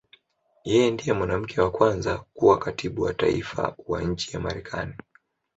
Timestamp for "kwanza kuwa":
1.75-2.55